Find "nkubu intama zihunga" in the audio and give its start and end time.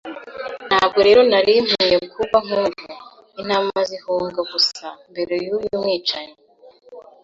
2.45-4.41